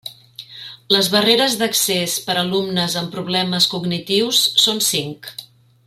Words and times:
Les 0.93 1.09
barreres 1.15 1.57
d’accés 1.59 2.15
per 2.29 2.37
alumnes 2.45 2.97
amb 3.03 3.13
problemes 3.19 3.69
cognitius 3.75 4.41
són 4.65 4.83
cinc. 4.93 5.31